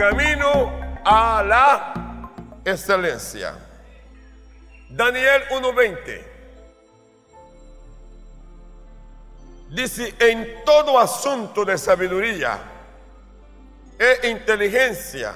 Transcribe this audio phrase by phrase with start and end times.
[0.00, 0.72] camino
[1.04, 1.92] a la
[2.64, 3.54] excelencia.
[4.88, 6.24] Daniel 1:20
[9.68, 12.58] dice, en todo asunto de sabiduría
[13.98, 15.34] e inteligencia,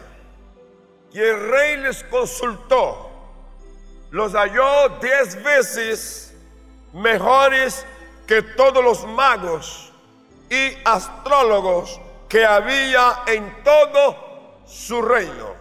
[1.13, 3.11] y el rey les consultó,
[4.13, 6.35] los halló diez veces
[6.95, 7.85] mejores
[8.27, 9.93] que todos los magos
[10.49, 12.01] y astrólogos
[12.31, 14.34] que había en todo
[14.67, 15.55] su reino.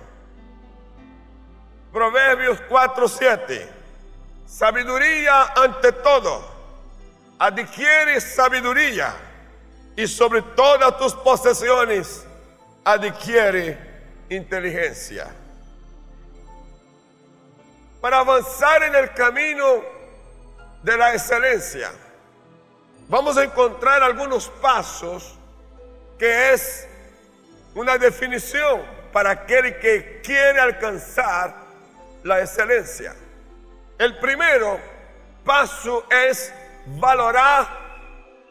[1.92, 3.68] Proverbios 4:7.
[4.48, 6.54] Sabiduría ante todo.
[7.40, 9.14] Adquiere sabiduría
[9.96, 12.26] y sobre todas tus posesiones
[12.84, 13.78] adquiere
[14.30, 15.28] inteligencia.
[18.02, 19.82] Para avanzar en el camino
[20.82, 21.92] de la excelencia,
[23.08, 25.36] vamos a encontrar algunos pasos
[26.18, 26.88] que es
[27.76, 31.56] una definición para aquel que quiere alcanzar
[32.24, 33.16] la excelencia.
[33.98, 34.80] El primero
[35.46, 36.54] paso es
[36.86, 37.68] valorar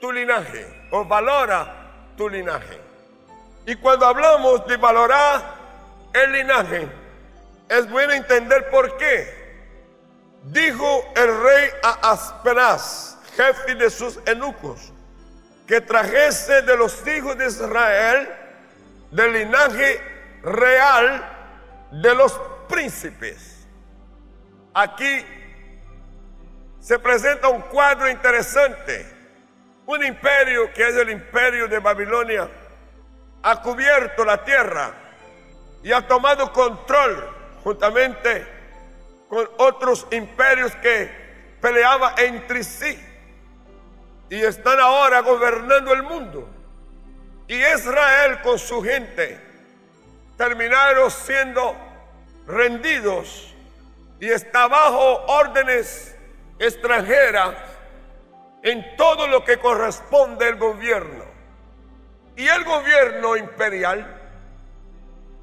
[0.00, 2.80] tu linaje o valora tu linaje.
[3.66, 5.42] Y cuando hablamos de valorar
[6.12, 6.88] el linaje,
[7.68, 9.42] es bueno entender por qué.
[10.44, 14.92] Dijo el rey a Aspenaz, jefe de sus eunucos,
[15.66, 18.41] que trajese de los hijos de Israel
[19.12, 20.00] del linaje
[20.42, 21.22] real
[21.92, 22.32] de los
[22.68, 23.68] príncipes.
[24.74, 25.24] Aquí
[26.80, 29.06] se presenta un cuadro interesante.
[29.84, 32.48] Un imperio que es el imperio de Babilonia
[33.42, 34.94] ha cubierto la tierra
[35.82, 37.28] y ha tomado control
[37.62, 38.46] juntamente
[39.28, 41.10] con otros imperios que
[41.60, 42.98] peleaban entre sí
[44.30, 46.61] y están ahora gobernando el mundo.
[47.52, 49.38] Y Israel con su gente
[50.38, 51.76] terminaron siendo
[52.46, 53.54] rendidos
[54.18, 56.16] y está bajo órdenes
[56.58, 57.54] extranjeras
[58.62, 61.26] en todo lo que corresponde al gobierno.
[62.36, 64.18] Y el gobierno imperial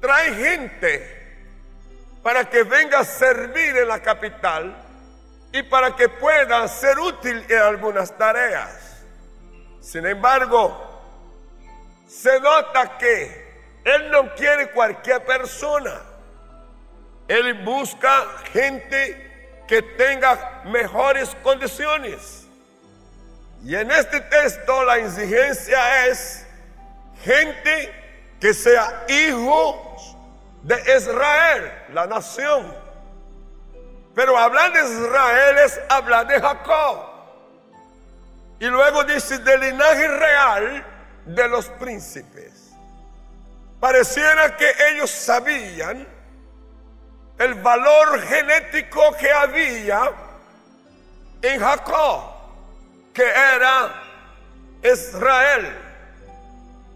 [0.00, 1.44] trae gente
[2.24, 4.76] para que venga a servir en la capital
[5.52, 9.04] y para que pueda ser útil en algunas tareas.
[9.78, 10.89] Sin embargo,
[12.10, 16.02] se nota que Él no quiere cualquier persona.
[17.28, 22.48] Él busca gente que tenga mejores condiciones.
[23.62, 26.44] Y en este texto la exigencia es
[27.22, 27.94] gente
[28.40, 30.16] que sea hijos
[30.62, 32.74] de Israel, la nación.
[34.16, 37.06] Pero hablar de Israel es hablar de Jacob.
[38.58, 40.84] Y luego dice del linaje real
[41.34, 42.72] de los príncipes.
[43.78, 46.06] Pareciera que ellos sabían
[47.38, 50.12] el valor genético que había
[51.40, 52.22] en Jacob,
[53.14, 54.02] que era
[54.82, 55.76] Israel,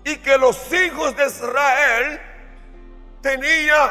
[0.05, 2.21] y que los hijos de Israel
[3.23, 3.91] tenían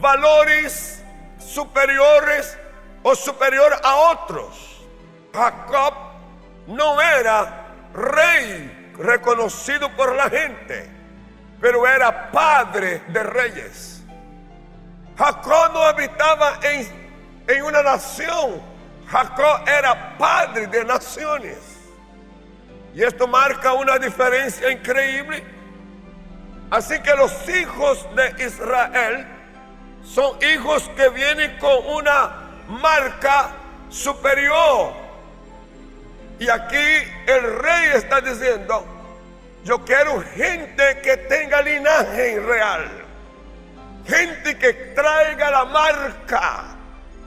[0.00, 1.02] valores
[1.38, 2.56] superiores
[3.02, 4.86] o superior a otros.
[5.34, 5.94] Jacob
[6.66, 10.88] no era rey reconocido por la gente,
[11.60, 14.02] pero era padre de reyes.
[15.16, 16.88] Jacob no habitaba en,
[17.48, 18.62] en una nación,
[19.06, 21.58] Jacob era padre de naciones.
[22.94, 25.44] Y esto marca una diferencia increíble.
[26.70, 29.26] Así que los hijos de Israel
[30.04, 32.32] son hijos que vienen con una
[32.68, 33.50] marca
[33.88, 34.92] superior.
[36.40, 36.76] Y aquí
[37.26, 38.82] el rey está diciendo,
[39.62, 42.90] yo quiero gente que tenga linaje real,
[44.06, 46.64] gente que traiga la marca.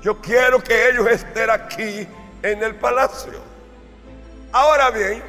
[0.01, 2.07] Yo quiero que ellos estén aquí
[2.41, 3.39] en el palacio.
[4.51, 5.21] Ahora bien,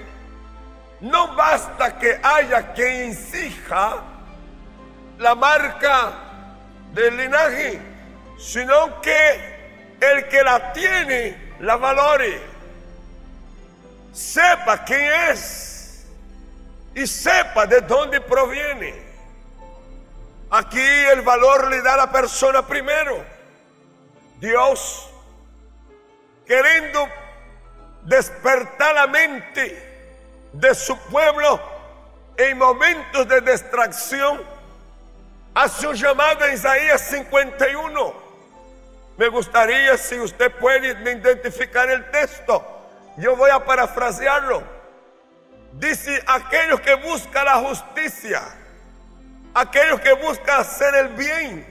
[1.02, 3.98] no basta que haya quien exija
[5.18, 6.10] la marca
[6.94, 7.82] del linaje,
[8.38, 12.53] sino que el que la tiene la valore,
[14.14, 16.06] sepa quién es
[16.94, 18.94] y sepa de dónde proviene.
[20.50, 23.24] Aquí el valor le da a la persona primero.
[24.38, 25.10] Dios,
[26.46, 27.08] queriendo
[28.02, 30.20] despertar la mente
[30.52, 31.60] de su pueblo
[32.36, 34.40] en momentos de distracción,
[35.54, 38.14] hace un llamado a Isaías 51.
[39.16, 42.73] Me gustaría si usted puede identificar el texto.
[43.16, 44.62] Yo voy a parafrasearlo.
[45.72, 48.42] Dice aquellos que buscan la justicia
[49.54, 51.64] aquellos que buscan hacer el bien,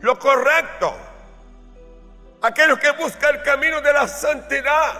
[0.00, 0.96] lo correcto,
[2.42, 4.94] aquellos que buscan el camino de la santidad.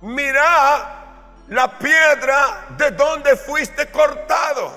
[0.00, 1.02] Mira
[1.48, 4.72] la piedra de donde fuiste cortado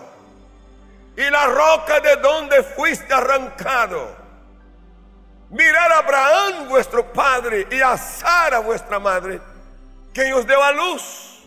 [1.16, 4.27] y la roca de donde fuiste arrancado.
[5.50, 9.40] Mirar a Abraham vuestro padre y a Sara vuestra madre,
[10.14, 11.46] que os dio a luz.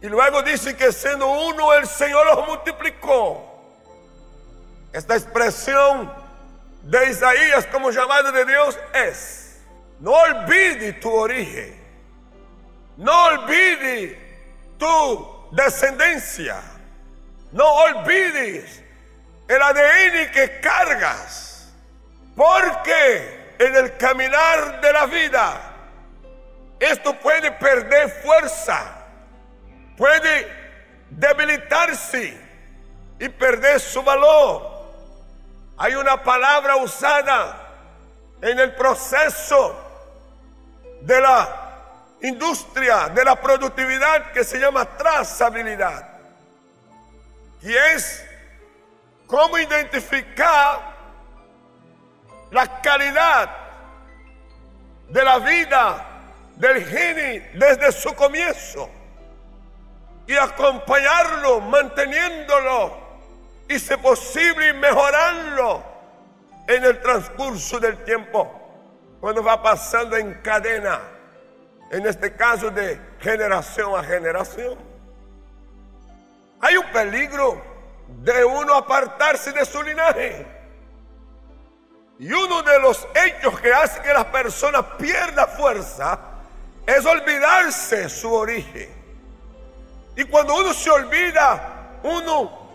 [0.00, 3.48] Y luego dice que siendo uno el Señor los multiplicó.
[4.92, 6.12] Esta expresión
[6.82, 9.60] de Isaías como llamado de Dios es,
[10.00, 11.80] no olvide tu origen,
[12.96, 14.18] no olvide
[14.78, 16.60] tu descendencia,
[17.52, 18.82] no olvides
[19.46, 21.51] el ADN que cargas,
[22.36, 25.60] porque en el caminar de la vida
[26.80, 28.80] esto puede perder fuerza,
[29.96, 30.48] puede
[31.10, 32.36] debilitarse
[33.20, 34.72] y perder su valor.
[35.76, 37.68] Hay una palabra usada
[38.40, 39.78] en el proceso
[41.02, 41.62] de la
[42.22, 46.08] industria, de la productividad que se llama trazabilidad.
[47.62, 48.24] Y es
[49.26, 50.91] cómo identificar
[52.52, 53.50] la calidad
[55.08, 56.06] de la vida
[56.56, 58.88] del geni desde su comienzo
[60.26, 62.96] y acompañarlo, manteniéndolo
[63.68, 65.82] y si posible mejorarlo
[66.68, 68.50] en el transcurso del tiempo,
[69.20, 71.00] cuando va pasando en cadena,
[71.90, 74.78] en este caso de generación a generación.
[76.60, 77.60] Hay un peligro
[78.08, 80.61] de uno apartarse de su linaje.
[82.22, 86.16] Y uno de los hechos que hace que la persona pierda fuerza
[86.86, 88.88] es olvidarse su origen.
[90.14, 92.68] Y cuando uno se olvida, uno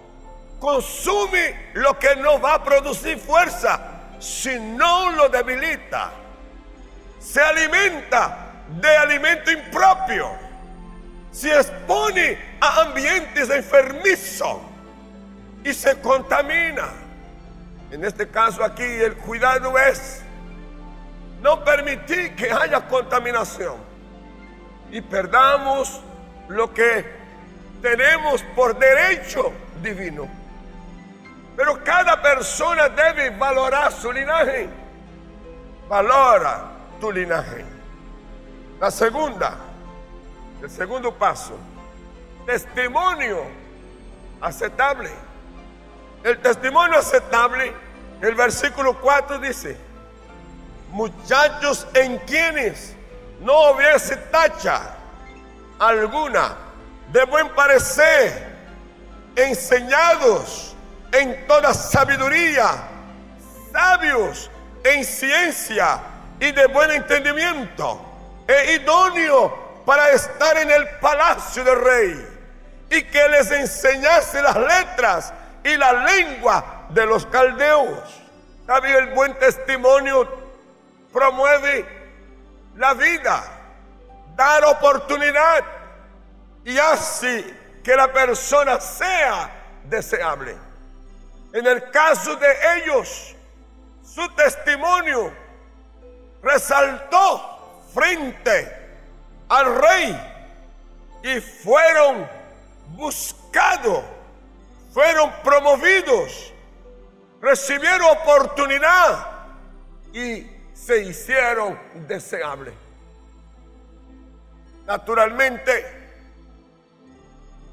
[0.60, 3.80] consume lo que no va a producir fuerza,
[4.20, 6.12] sino lo debilita.
[7.18, 8.52] Se alimenta
[8.82, 10.30] de alimento impropio.
[11.32, 14.58] Se expone a ambientes enfermizos
[15.64, 17.07] y se contamina.
[17.92, 20.22] En este caso aquí el cuidado es
[21.42, 23.76] no permitir que haya contaminación
[24.92, 26.02] y perdamos
[26.50, 27.06] lo que
[27.82, 30.28] tenemos por derecho divino.
[31.56, 34.70] Pero cada persona debe valorar su linaje.
[35.88, 37.66] Valora tu linaje.
[38.80, 39.58] La segunda,
[40.62, 41.58] el segundo paso,
[42.46, 43.44] testimonio
[44.42, 45.10] aceptable.
[46.28, 47.74] El testimonio aceptable,
[48.22, 49.78] el versículo 4 dice,
[50.92, 52.94] muchachos en quienes
[53.40, 54.94] no hubiese tacha
[55.80, 56.54] alguna
[57.14, 58.46] de buen parecer,
[59.38, 60.76] enseñados
[61.14, 62.72] en toda sabiduría,
[63.72, 64.52] sabios
[64.84, 66.02] en ciencia
[66.42, 68.02] y de buen entendimiento,
[68.50, 72.28] e idóneo para estar en el palacio del rey,
[72.90, 75.34] y que les enseñase las letras
[75.68, 78.00] y la lengua de los caldeos.
[78.66, 80.28] Sabio, el buen testimonio
[81.12, 81.86] promueve
[82.78, 83.44] la vida,
[84.36, 85.64] dar oportunidad
[86.64, 87.54] y hace
[87.84, 89.50] que la persona sea
[89.84, 90.56] deseable.
[91.54, 93.36] En el caso de ellos,
[94.04, 95.34] su testimonio
[96.42, 98.74] resaltó frente
[99.50, 100.34] al rey
[101.24, 102.30] y fueron
[102.90, 104.04] buscados,
[104.98, 106.52] fueron promovidos,
[107.40, 109.28] recibieron oportunidad
[110.12, 112.74] y se hicieron deseables.
[114.88, 115.86] Naturalmente,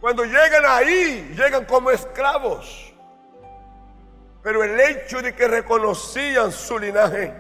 [0.03, 2.93] cuando llegan ahí, llegan como esclavos.
[4.43, 7.33] Pero el hecho de que reconocían su linaje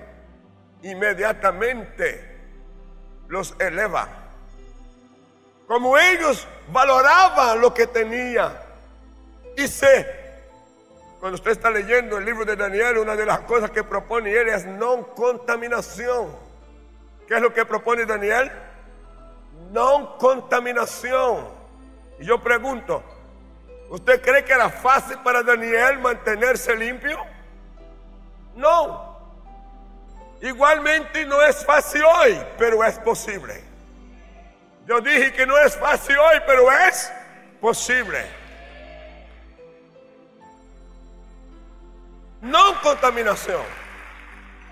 [0.82, 2.38] inmediatamente
[3.28, 4.08] los eleva.
[5.66, 8.63] Como ellos valoraban lo que tenía.
[9.56, 10.24] Se
[11.20, 14.48] cuando usted está leyendo el libro de Daniel, una de las cosas que propone él
[14.48, 16.28] es no contaminación.
[17.26, 18.52] ¿Qué es lo que propone Daniel?
[19.72, 21.48] No contaminación.
[22.20, 23.02] Y yo pregunto,
[23.88, 27.18] ¿Usted cree que era fácil para Daniel mantenerse limpio?
[28.56, 29.14] No.
[30.40, 33.62] Igualmente no es fácil hoy, pero es posible.
[34.86, 37.12] Yo dije que no es fácil hoy, pero es
[37.60, 38.24] posible.
[42.44, 43.62] No contaminación.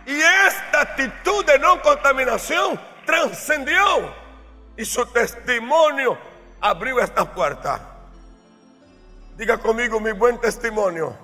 [0.04, 4.12] Y esta actitud de no contaminación trascendió
[4.76, 6.18] y su testimonio
[6.60, 7.80] abrió esta puerta.
[9.36, 11.16] Diga conmigo, mi buen testimonio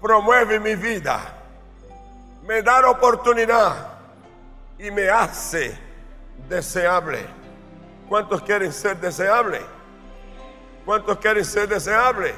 [0.00, 1.20] promueve mi vida,
[2.42, 3.98] me da oportunidad
[4.76, 5.78] y me hace
[6.48, 7.24] deseable.
[8.08, 9.62] ¿Cuántos quieren ser deseables?
[10.84, 12.34] ¿Cuántos quieren ser deseables?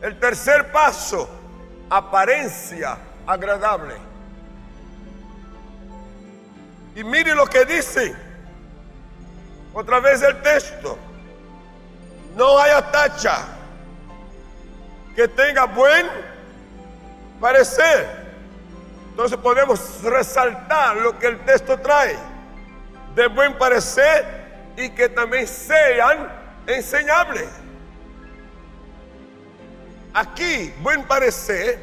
[0.00, 1.28] El tercer paso,
[1.90, 3.94] apariencia agradable.
[6.94, 8.14] Y mire lo que dice
[9.74, 10.98] otra vez el texto.
[12.34, 13.38] No haya tacha
[15.14, 16.06] que tenga buen
[17.40, 18.26] parecer.
[19.10, 22.16] Entonces podemos resaltar lo que el texto trae
[23.14, 26.30] de buen parecer y que también sean
[26.66, 27.48] enseñables.
[30.16, 31.78] Aquí, buen parecer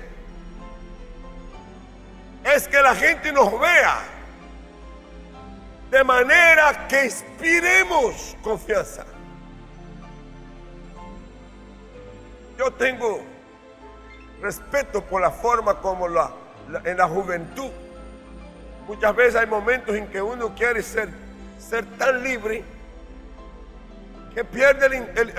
[2.43, 3.99] es que la gente nos vea
[5.91, 9.05] de manera que inspiremos confianza.
[12.57, 13.21] Yo tengo
[14.41, 16.31] respeto por la forma como la,
[16.85, 17.69] en la juventud.
[18.87, 21.07] Muchas veces hay momentos en que uno quiere ser,
[21.59, 22.63] ser tan libre
[24.33, 24.89] que pierde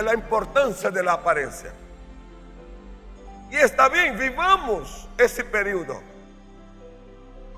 [0.00, 1.72] la importancia de la apariencia.
[3.54, 6.02] Y está bien, vivamos ese periodo.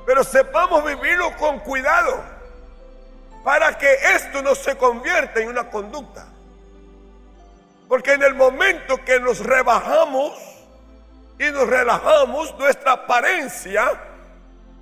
[0.05, 2.23] Pero sepamos vivirlo con cuidado
[3.43, 6.26] para que esto no se convierta en una conducta.
[7.88, 10.38] Porque en el momento que nos rebajamos
[11.38, 13.91] y nos relajamos, nuestra apariencia,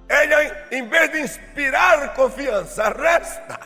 [0.08, 3.60] ella en vez de inspirar confianza, resta.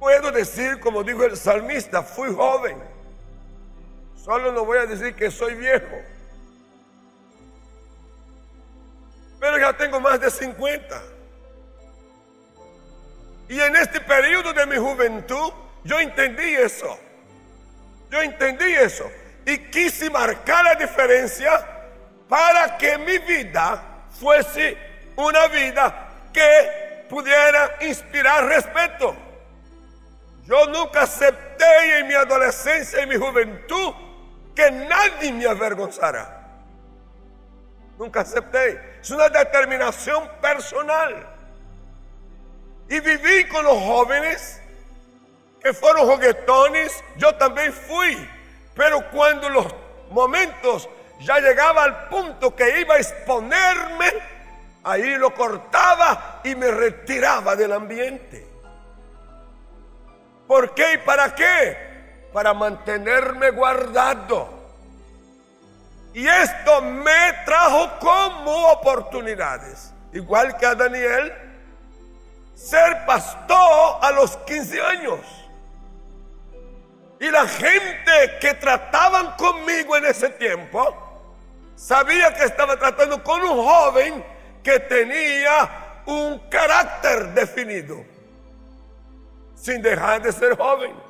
[0.00, 2.89] Puedo decir, como dijo el salmista, fui joven.
[4.24, 6.02] Solo no voy a decir que soy viejo.
[9.40, 11.02] Pero ya tengo más de 50.
[13.48, 15.52] Y en este periodo de mi juventud
[15.84, 16.98] yo entendí eso.
[18.10, 19.10] Yo entendí eso.
[19.46, 21.66] Y quise marcar la diferencia
[22.28, 23.82] para que mi vida
[24.20, 24.76] fuese
[25.16, 29.16] una vida que pudiera inspirar respeto.
[30.44, 33.94] Yo nunca acepté en mi adolescencia y mi juventud
[34.60, 36.38] que nadie me avergonzara.
[37.98, 38.98] Nunca acepté.
[39.00, 41.26] Es una determinación personal.
[42.88, 44.60] Y viví con los jóvenes
[45.62, 48.28] que fueron juguetones, yo también fui.
[48.74, 49.66] Pero cuando los
[50.10, 50.88] momentos
[51.20, 54.12] ya llegaba al punto que iba a exponerme,
[54.84, 58.46] ahí lo cortaba y me retiraba del ambiente.
[60.46, 61.89] ¿Por qué y para qué?
[62.32, 64.60] Para mantenerme guardado.
[66.12, 71.32] Y esto me trajo como oportunidades, igual que a Daniel
[72.54, 75.20] ser pastor a los 15 años.
[77.20, 80.96] Y la gente que trataban conmigo en ese tiempo
[81.76, 84.24] sabía que estaba tratando con un joven
[84.62, 88.04] que tenía un carácter definido,
[89.54, 91.09] sin dejar de ser joven.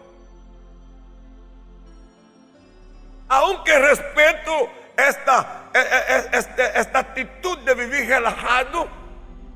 [3.33, 8.89] Aunque respeto esta, e, e, e, este, esta actitud de vivir relajado,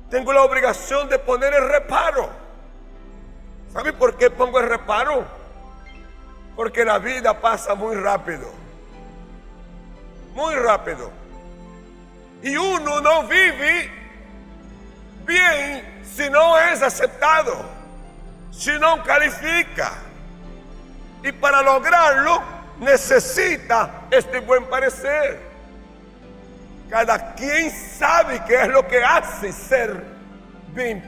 [0.09, 2.29] tengo la obligación de poner el reparo.
[3.73, 5.25] ¿Sabe por qué pongo el reparo?
[6.55, 8.49] Porque la vida pasa muy rápido.
[10.33, 11.11] Muy rápido.
[12.43, 13.91] Y uno no vive
[15.25, 17.65] bien si no es aceptado,
[18.51, 19.91] si no califica.
[21.23, 25.39] Y para lograrlo necesita este buen parecer.
[26.89, 30.03] Cada quien sabe qué es lo que hace ser
[30.73, 31.03] bien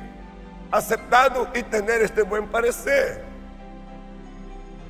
[0.71, 3.23] aceptado y tener este buen parecer.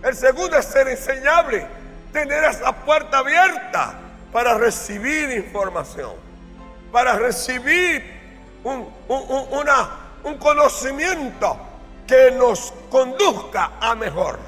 [0.04, 1.66] El segundo es ser enseñable,
[2.14, 3.94] tener esa puerta abierta
[4.32, 6.14] para recibir información,
[6.92, 8.04] para recibir
[8.64, 9.90] un, una,
[10.24, 11.58] un conocimiento
[12.06, 14.40] que nos conduzca a mejor.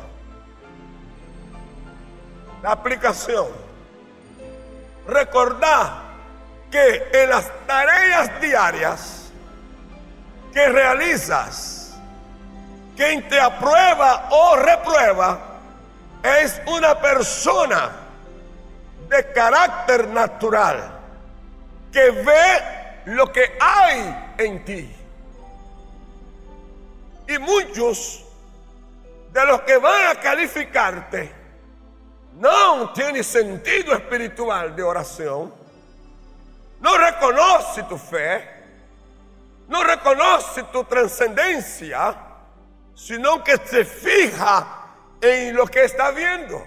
[2.61, 3.47] La aplicación.
[5.07, 6.09] Recordar
[6.71, 9.31] que en las tareas diarias
[10.53, 11.97] que realizas,
[12.95, 15.39] quien te aprueba o reprueba
[16.23, 17.91] es una persona
[19.07, 20.99] de carácter natural
[21.91, 24.95] que ve lo que hay en ti.
[27.27, 28.25] Y muchos
[29.31, 31.38] de los que van a calificarte
[32.39, 35.59] no tienen sentido espiritual de oración
[36.79, 38.47] no reconoce tu fe,
[39.67, 42.15] no reconoce tu trascendencia,
[42.95, 44.87] sino que se fija
[45.21, 46.65] en lo que está viendo.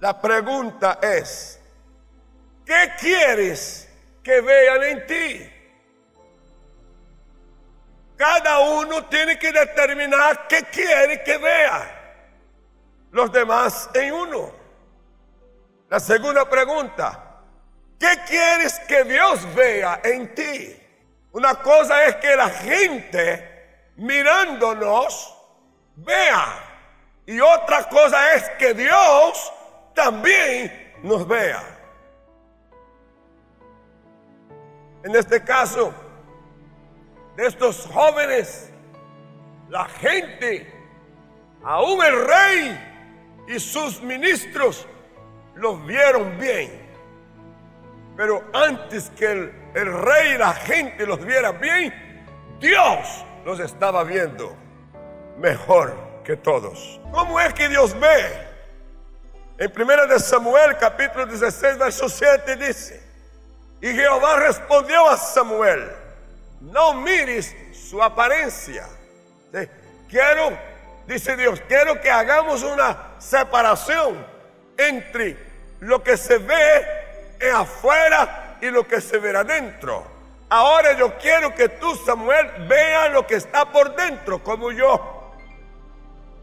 [0.00, 1.58] La pregunta es,
[2.66, 3.88] ¿qué quieres
[4.22, 5.52] que vean en ti?
[8.16, 11.95] Cada uno tiene que determinar qué quiere que vea
[13.16, 14.50] los demás en uno.
[15.88, 17.40] La segunda pregunta,
[17.98, 20.76] ¿qué quieres que Dios vea en ti?
[21.32, 25.34] Una cosa es que la gente mirándonos
[25.96, 26.62] vea
[27.24, 29.52] y otra cosa es que Dios
[29.94, 31.62] también nos vea.
[35.04, 35.94] En este caso,
[37.34, 38.70] de estos jóvenes,
[39.70, 40.70] la gente,
[41.64, 42.95] aún el rey
[43.48, 44.86] y sus ministros,
[45.54, 46.86] los vieron bien.
[48.16, 49.30] Pero antes que
[49.74, 51.92] el, rey y la gente los viera bien,
[52.60, 54.56] Dios los estaba viendo
[55.38, 57.00] mejor que todos.
[57.12, 58.46] ¿Cómo es que Dios ve?
[59.58, 63.02] En 1 de Samuel capítulo 16 verso 7 dice,
[63.80, 65.90] y Jehová respondió a Samuel,
[66.60, 68.86] no mires su apariencia.
[70.08, 70.58] Quiero,
[71.06, 74.26] dice Dios, quiero que hagamos una separación
[74.76, 75.36] entre
[75.80, 76.86] lo que se ve
[77.54, 80.06] afuera y lo que se ve adentro.
[80.48, 85.32] Ahora yo quiero que tú, Samuel, vea lo que está por dentro, como yo.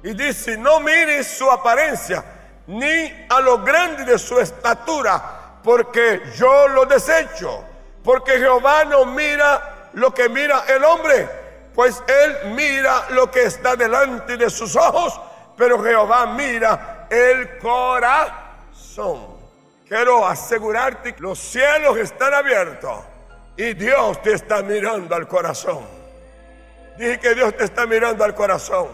[0.04, 2.24] Y dice, no mires su apariencia,
[2.68, 7.64] ni a lo grande de su estatura, porque yo lo desecho.
[8.04, 11.30] Porque Jehová no mira lo que mira el hombre,
[11.74, 15.20] pues él mira lo que está delante de sus ojos,
[15.58, 19.34] pero Jehová mira el corazón.
[19.88, 23.00] Quiero asegurarte que los cielos están abiertos
[23.58, 25.86] y Dios te está mirando al corazón.
[26.98, 28.88] Dije que Dios te está mirando al corazón.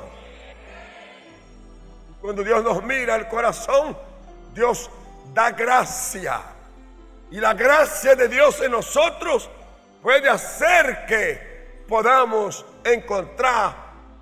[2.22, 3.98] Cuando Dios nos mira al corazón,
[4.54, 4.90] Dios
[5.34, 6.42] da gracia.
[7.32, 9.50] Y la gracia de Dios en nosotros
[10.02, 11.49] puede hacer que
[11.90, 13.76] podamos encontrar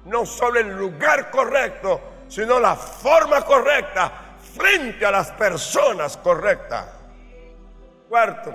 [0.05, 1.99] no solo el lugar correcto,
[2.29, 4.11] sino la forma correcta
[4.55, 6.85] frente a las personas correctas.
[8.07, 8.53] Cuarto,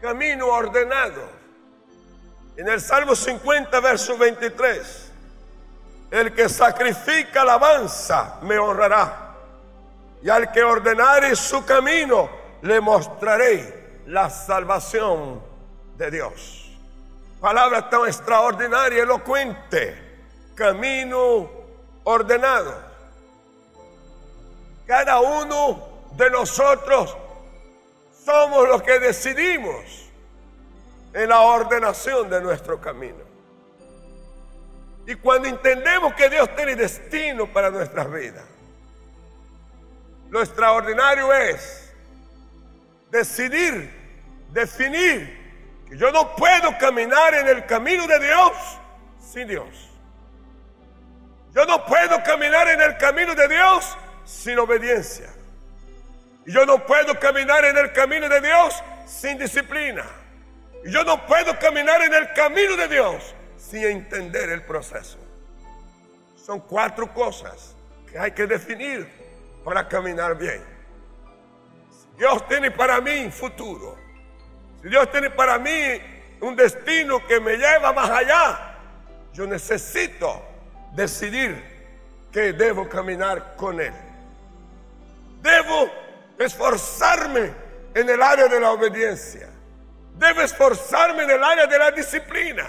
[0.00, 1.36] camino ordenado.
[2.56, 5.12] En el Salmo 50, verso 23,
[6.10, 9.34] el que sacrifica alabanza me honrará,
[10.22, 12.30] y al que ordenare su camino
[12.62, 15.42] le mostraré la salvación
[15.98, 16.65] de Dios.
[17.46, 19.96] Palabra tan extraordinaria, elocuente,
[20.56, 21.48] camino
[22.02, 22.74] ordenado.
[24.84, 27.16] Cada uno de nosotros
[28.24, 30.10] somos los que decidimos
[31.12, 33.22] en la ordenación de nuestro camino.
[35.06, 38.44] Y cuando entendemos que Dios tiene destino para nuestras vidas,
[40.30, 41.94] lo extraordinario es
[43.12, 43.88] decidir,
[44.50, 45.35] definir
[45.94, 48.52] yo no puedo caminar en el camino de Dios
[49.20, 49.68] sin Dios.
[51.54, 55.30] Yo no puedo caminar en el camino de Dios sin obediencia.
[56.44, 60.04] Y yo no puedo caminar en el camino de Dios sin disciplina.
[60.84, 65.18] Y yo no puedo caminar en el camino de Dios sin entender el proceso.
[66.36, 67.74] Son cuatro cosas
[68.10, 69.08] que hay que definir
[69.64, 70.62] para caminar bien.
[72.16, 74.05] Dios tiene para mí futuro.
[74.88, 75.70] Dios tiene para mí
[76.40, 78.76] un destino que me lleva más allá,
[79.32, 80.42] yo necesito
[80.92, 81.60] decidir
[82.30, 83.92] que debo caminar con Él.
[85.42, 85.90] Debo
[86.38, 87.52] esforzarme
[87.94, 89.48] en el área de la obediencia.
[90.14, 92.66] Debo esforzarme en el área de la disciplina.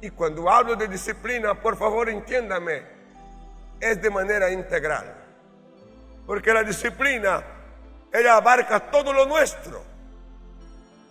[0.00, 2.82] Y cuando hablo de disciplina, por favor entiéndame,
[3.80, 5.14] es de manera integral.
[6.26, 7.42] Porque la disciplina,
[8.12, 9.91] ella abarca todo lo nuestro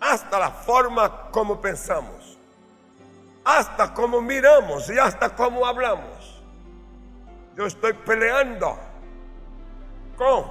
[0.02, 2.38] hasta la forma como pensamos,
[3.46, 6.42] hasta como miramos y hasta como hablamos.
[7.56, 8.78] Yo estoy peleando
[10.18, 10.46] con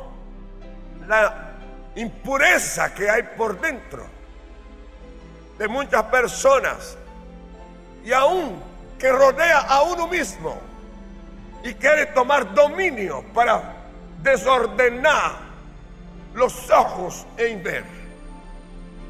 [1.09, 1.57] la
[1.97, 4.07] impureza que hay por dentro
[5.59, 6.97] de muchas personas
[8.05, 8.63] y aún
[8.99, 10.61] que rodea a uno mismo
[11.65, 13.75] y quiere tomar dominio para
[14.23, 15.33] desordenar
[16.35, 18.00] los ojos en ver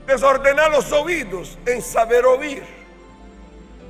[0.06, 2.62] desordenar los oídos en saber oír,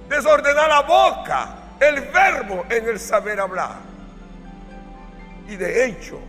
[0.08, 3.76] desordenar la boca, el verbo en el saber hablar.
[5.48, 6.20] Y de hecho,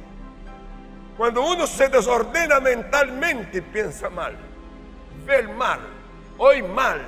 [1.17, 4.35] cuando uno se desordena mentalmente, piensa mal,
[5.25, 5.79] ve mal,
[6.37, 7.01] oye mal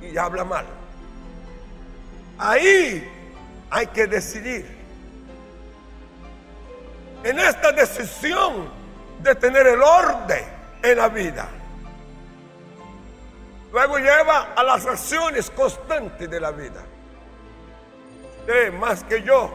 [0.00, 0.64] y habla mal.
[2.38, 3.06] Ahí
[3.70, 4.78] hay que decidir.
[7.24, 8.70] En esta decisión
[9.20, 10.44] de tener el orden
[10.82, 11.48] en la vida.
[13.72, 16.82] Luego lleva a las acciones constantes de la vida.
[18.40, 19.50] Usted más que yo,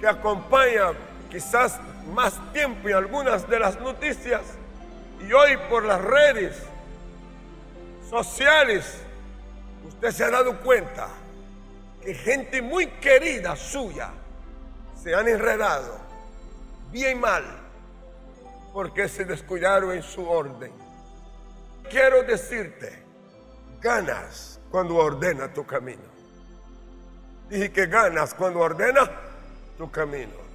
[0.00, 0.92] que acompaña
[1.30, 1.80] quizás
[2.14, 4.42] más tiempo en algunas de las noticias
[5.26, 6.56] y hoy por las redes
[8.08, 9.00] sociales,
[9.88, 11.08] usted se ha dado cuenta
[12.02, 14.10] que gente muy querida suya
[15.02, 15.98] se han enredado
[16.92, 17.44] bien mal
[18.72, 20.85] porque se descuidaron en su orden.
[21.90, 23.02] Quiero decirte,
[23.80, 26.02] ganas cuando ordena tu camino.
[27.48, 29.08] Dije que ganas cuando ordena
[29.78, 30.46] tu camino.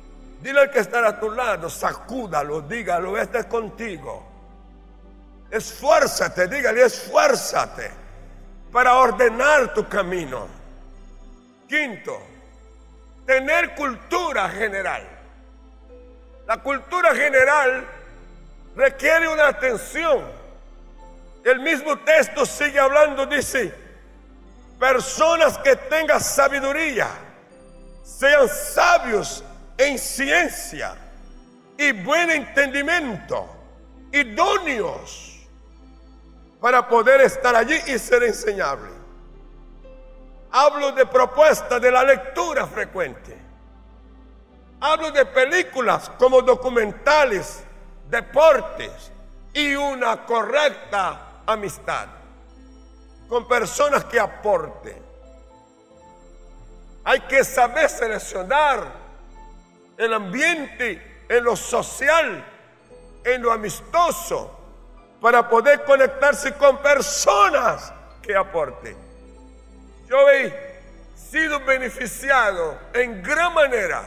[0.42, 4.28] Dile al que está a tu lado, sacúdalo, dígalo, este es contigo.
[5.50, 7.92] Esfuérzate, dígale, esfuérzate
[8.72, 10.48] para ordenar tu camino.
[11.68, 12.22] Quinto,
[13.26, 15.08] tener cultura general.
[16.48, 17.86] La cultura general
[18.76, 20.41] requiere una atención.
[21.44, 23.74] El mismo texto sigue hablando, dice,
[24.80, 27.08] personas que tengan sabiduría,
[28.04, 29.44] sean sabios
[29.78, 30.96] en ciencia
[31.78, 33.50] y buen entendimiento,
[34.12, 35.40] idóneos
[36.60, 38.92] para poder estar allí y ser enseñable.
[40.52, 43.36] Hablo de propuesta de la lectura frecuente.
[44.80, 47.64] Hablo de películas como documentales,
[48.10, 49.12] deportes
[49.54, 52.08] y una correcta amistad
[53.28, 55.02] con personas que aporten.
[57.04, 58.86] Hay que saber seleccionar
[59.98, 62.44] el ambiente, en lo social,
[63.24, 64.60] en lo amistoso,
[65.22, 68.98] para poder conectarse con personas que aporten.
[70.08, 70.72] Yo he
[71.16, 74.04] sido beneficiado en gran manera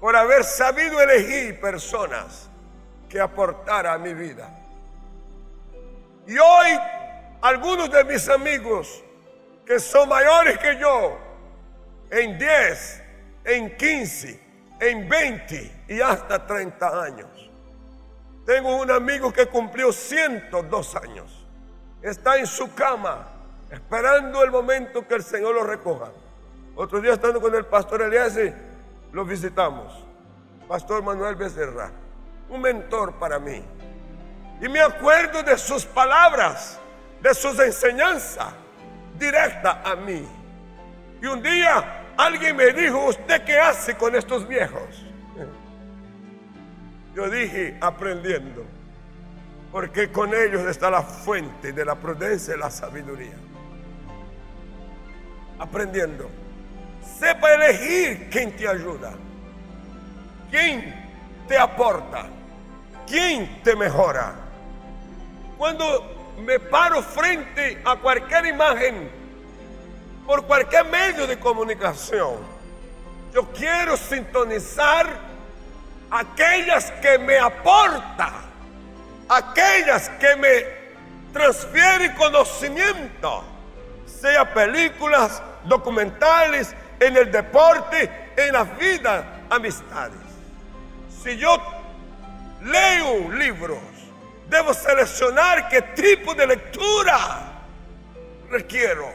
[0.00, 2.48] por haber sabido elegir personas
[3.08, 4.61] que aportaran a mi vida.
[6.26, 6.78] Y hoy
[7.40, 9.02] algunos de mis amigos
[9.66, 11.18] que son mayores que yo,
[12.10, 13.02] en 10,
[13.44, 14.40] en 15,
[14.80, 17.50] en 20 y hasta 30 años.
[18.44, 21.46] Tengo un amigo que cumplió 102 años.
[22.02, 23.28] Está en su cama
[23.70, 26.10] esperando el momento que el Señor lo recoja.
[26.74, 28.36] Otro día estando con el pastor Elías,
[29.12, 30.04] lo visitamos.
[30.66, 31.90] Pastor Manuel Becerra,
[32.48, 33.62] un mentor para mí.
[34.62, 36.78] Y me acuerdo de sus palabras,
[37.20, 38.54] de sus enseñanzas
[39.18, 40.26] directas a mí.
[41.20, 45.04] Y un día Alguien me dijo, ¿usted qué hace con estos viejos?
[47.14, 48.64] Yo dije, aprendiendo.
[49.70, 53.34] Porque con ellos está la fuente de la prudencia y la sabiduría.
[55.58, 56.30] Aprendiendo.
[57.18, 59.12] Sepa elegir quién te ayuda.
[60.50, 60.94] Quién
[61.48, 62.26] te aporta.
[63.06, 64.34] Quién te mejora.
[65.62, 69.08] Cuando me paro frente a cualquier imagen
[70.26, 72.38] por cualquier medio de comunicación.
[73.32, 75.06] Yo quiero sintonizar
[76.10, 78.32] aquellas que me aportan,
[79.28, 80.64] aquellas que me
[81.32, 83.44] transfieren conocimiento,
[84.04, 90.18] sea películas, documentales, en el deporte, en la vida, amistades.
[91.22, 91.56] Si yo
[92.62, 93.91] leo libros,
[94.52, 97.40] debo seleccionar qué tipo de lectura
[98.50, 99.10] requiero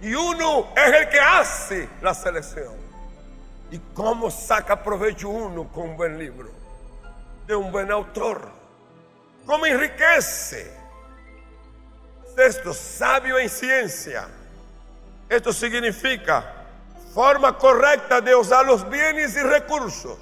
[0.00, 2.74] y uno es el que hace la selección.
[3.70, 6.50] ¿Y cómo saca provecho uno con un buen libro?
[7.46, 8.48] De un buen autor.
[9.44, 10.72] ¿Cómo enriquece?
[12.36, 14.28] Esto, sabio en ciencia.
[15.28, 16.54] Esto significa
[17.12, 20.18] forma correcta de usar los bienes y recursos.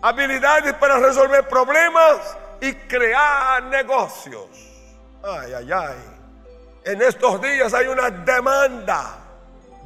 [0.00, 4.48] Habilidades para resolver problemas y crear negocios.
[5.22, 5.96] Ay, ay, ay.
[6.84, 9.18] En estos días hay una demanda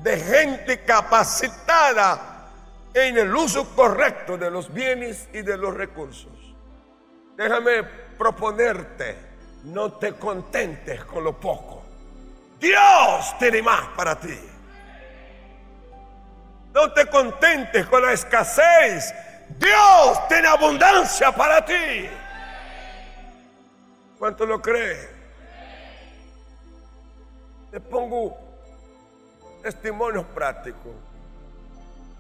[0.03, 2.49] de gente capacitada
[2.93, 6.33] en el uso correcto de los bienes y de los recursos.
[7.37, 7.83] Déjame
[8.17, 9.17] proponerte,
[9.65, 11.83] no te contentes con lo poco.
[12.61, 14.39] Dios tiene más para ti.
[16.73, 19.13] No te contentes con la escasez.
[19.59, 22.09] Dios tiene abundancia para ti.
[24.25, 25.07] ¿Cuánto lo crees?
[27.71, 28.35] Les pongo
[29.63, 30.95] testimonios prácticos.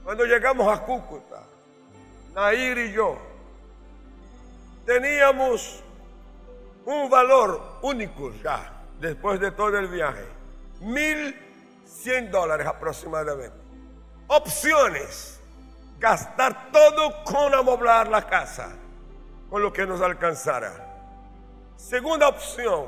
[0.02, 1.40] Cuando llegamos a Cúcuta,
[2.34, 3.16] Nair y yo,
[4.84, 5.82] teníamos
[6.84, 10.26] un valor único ya, después de todo el viaje.
[10.80, 11.34] Mil
[11.86, 13.56] 100 dólares aproximadamente.
[14.26, 15.40] Opciones.
[15.98, 18.76] Gastar todo con amoblar la casa,
[19.48, 20.93] con lo que nos alcanzara.
[21.76, 22.86] Segunda opción,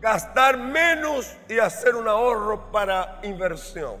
[0.00, 3.96] gastar menos y hacer un ahorro para inversión.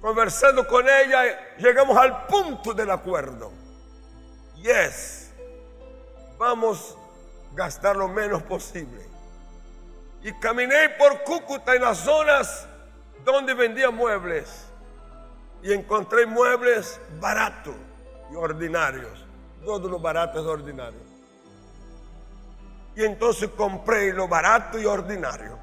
[0.00, 3.52] Conversando con ella, llegamos al punto del acuerdo.
[4.56, 5.32] Yes,
[6.38, 9.00] vamos a gastar lo menos posible.
[10.22, 12.66] Y caminé por Cúcuta en las zonas
[13.24, 14.66] donde vendía muebles
[15.62, 17.74] y encontré muebles baratos
[18.30, 19.24] y ordinarios.
[19.64, 21.11] Todo lo barato es ordinario.
[22.94, 25.58] Y entonces compré lo barato y ordinario.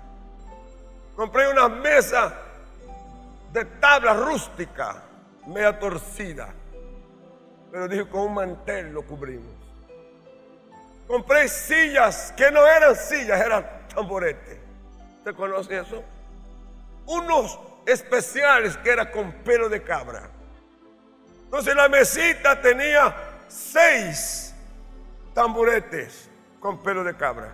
[1.16, 2.34] Compré una mesa
[3.52, 5.04] de tabla rústica,
[5.48, 6.54] media torcida.
[7.72, 9.54] Pero dije, con un mantel lo cubrimos.
[11.08, 14.58] Compré sillas que no eran sillas, eran tamboretes.
[15.18, 16.04] ¿Usted conoce eso?
[17.06, 20.30] Unos especiales que era con pelo de cabra.
[21.46, 23.16] Entonces la mesita tenía
[23.48, 24.54] seis
[25.34, 26.29] tamboretes
[26.60, 27.54] con pelo de cabra.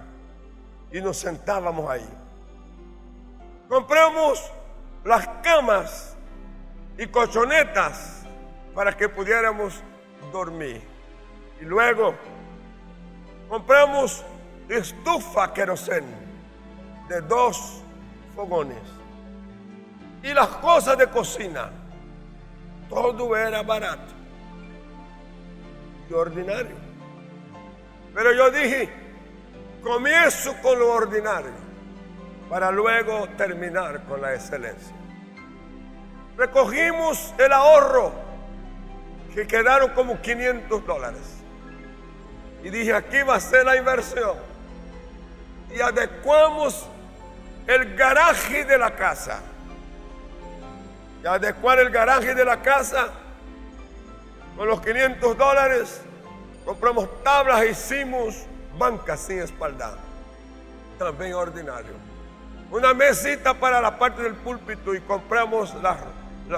[0.92, 2.08] Y nos sentábamos ahí.
[3.70, 4.52] Compramos
[5.04, 6.16] las camas
[6.98, 8.24] y colchonetas
[8.74, 9.82] para que pudiéramos
[10.32, 10.82] dormir.
[11.62, 12.16] Y luego
[13.50, 14.24] compramos
[14.70, 16.06] estufa querosén
[17.08, 17.82] de dos
[18.36, 18.82] fogones.
[20.24, 21.70] Y las cosas de cocina,
[22.90, 24.14] todo era barato
[26.10, 26.85] y ordinario.
[28.16, 28.90] Pero yo dije,
[29.84, 31.52] comienzo con lo ordinario
[32.50, 34.96] para luego terminar con la excelencia.
[36.38, 38.14] Recogimos el ahorro
[39.34, 41.44] que quedaron como 500 dólares.
[42.64, 44.38] Y dije, aquí va a ser la inversión.
[45.76, 46.88] Y adecuamos
[47.68, 49.42] el garaje de la casa.
[51.22, 53.10] Y adecuar el garaje de la casa
[54.56, 56.05] con los 500 dólares.
[56.66, 58.46] Compramos tablas e hicimos
[58.78, 59.98] bancas sin espaldar.
[60.98, 61.94] También ordinario.
[62.72, 65.74] Una mesita para la parte del púlpito y compramos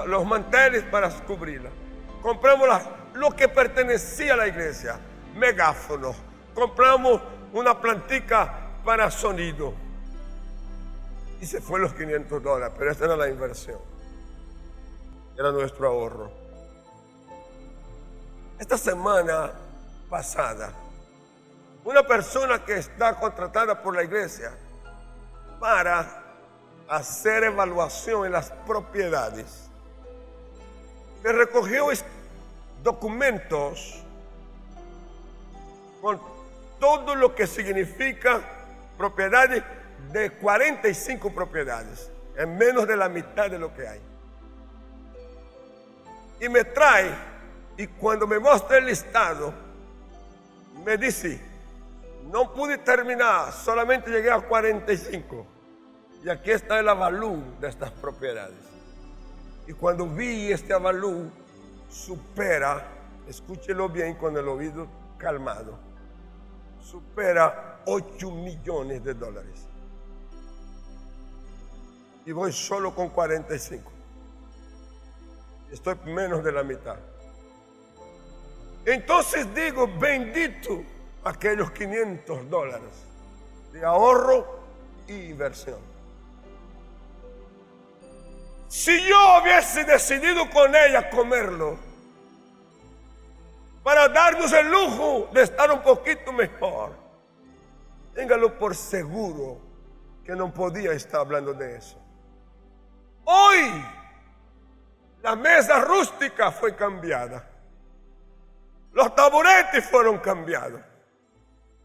[0.06, 1.70] los manteles para cubrirla
[2.22, 2.68] compramos
[3.14, 4.98] lo que pertenecía a la iglesia,
[5.34, 6.16] megáfonos,
[6.54, 7.20] compramos
[7.52, 9.74] una plantica para sonido.
[11.40, 13.78] Y se fue los 500 dólares, pero esta era la inversión.
[15.36, 16.30] Era nuestro ahorro.
[18.58, 19.52] Esta semana
[20.08, 20.72] pasada,
[21.84, 24.52] una persona que está contratada por la iglesia
[25.60, 26.24] para
[26.88, 29.68] hacer evaluación en las propiedades,
[31.22, 31.88] me recogió
[32.82, 34.02] documentos
[36.00, 36.20] con
[36.78, 38.40] todo lo que significa
[38.96, 39.62] propiedades
[40.12, 44.00] de 45 propiedades, en menos de la mitad de lo que hay.
[46.40, 47.12] Y me trae,
[47.76, 49.67] y cuando me muestra el listado,
[50.88, 51.38] me dice,
[52.32, 55.46] no pude terminar, solamente llegué a 45.
[56.24, 58.56] Y aquí está el avalú de estas propiedades.
[59.66, 61.30] Y cuando vi este avalú,
[61.90, 62.86] supera,
[63.28, 65.78] escúchelo bien con el oído calmado,
[66.80, 69.66] supera 8 millones de dólares.
[72.24, 73.92] Y voy solo con 45.
[75.70, 76.96] Estoy menos de la mitad.
[78.90, 80.82] Entonces digo, bendito
[81.22, 82.88] aquellos 500 dólares
[83.70, 84.60] de ahorro
[85.06, 85.78] e inversión.
[88.66, 91.76] Si yo hubiese decidido con ella comerlo,
[93.82, 96.92] para darnos el lujo de estar un poquito mejor,
[98.14, 99.60] téngalo por seguro
[100.24, 101.98] que no podía estar hablando de eso.
[103.24, 103.84] Hoy,
[105.20, 107.57] la mesa rústica fue cambiada.
[108.98, 110.80] Los taburetes fueron cambiados.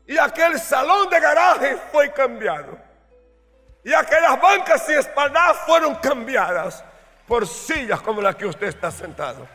[0.08, 2.76] Y aquel salón de garaje fue cambiado
[3.84, 6.84] ya que las bancas y espaldas fueron cambiadas
[7.28, 9.48] por sillas como la que usted está sentado.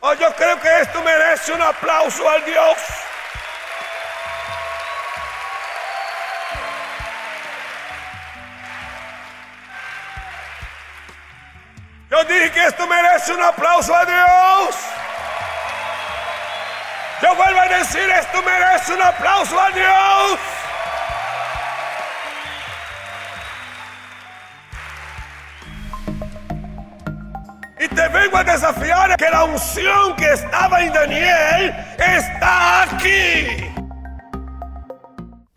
[0.00, 2.78] Oh, yo creo que esto merece un aplauso al Dios.
[12.10, 15.03] Yo dije que esto merece un aplauso a Dios.
[17.24, 20.38] Yo vuelvo a decir, esto merece un aplauso a Dios.
[27.80, 33.73] Y te vengo a desafiar que la unción que estaba en Daniel está aquí.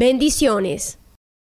[0.00, 0.98] Bendiciones.